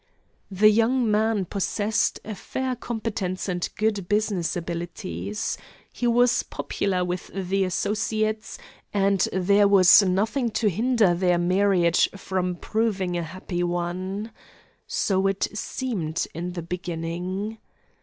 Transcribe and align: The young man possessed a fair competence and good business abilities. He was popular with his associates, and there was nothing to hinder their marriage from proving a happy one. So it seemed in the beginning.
The 0.49 0.71
young 0.71 1.11
man 1.11 1.45
possessed 1.45 2.19
a 2.25 2.33
fair 2.33 2.75
competence 2.75 3.47
and 3.47 3.69
good 3.77 4.09
business 4.09 4.57
abilities. 4.57 5.59
He 5.93 6.07
was 6.07 6.41
popular 6.41 7.05
with 7.05 7.27
his 7.27 7.67
associates, 7.67 8.57
and 8.91 9.19
there 9.31 9.67
was 9.67 10.01
nothing 10.01 10.49
to 10.57 10.71
hinder 10.71 11.13
their 11.13 11.37
marriage 11.37 12.09
from 12.17 12.55
proving 12.55 13.15
a 13.15 13.21
happy 13.21 13.61
one. 13.61 14.31
So 14.87 15.27
it 15.27 15.47
seemed 15.53 16.25
in 16.33 16.53
the 16.53 16.63
beginning. 16.63 17.59